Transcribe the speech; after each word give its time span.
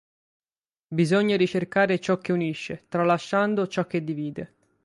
Bisogna 0.87 1.35
ricercare 1.37 1.99
ciò 1.99 2.17
che 2.17 2.31
unisce, 2.31 2.85
tralasciando 2.89 3.67
ciò 3.67 3.85
che 3.85 4.03
divide. 4.03 4.53